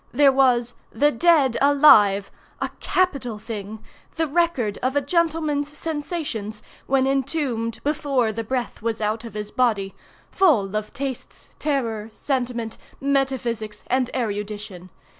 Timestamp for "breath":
8.43-8.81